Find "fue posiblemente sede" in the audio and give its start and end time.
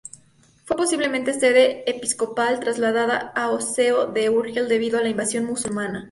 0.65-1.83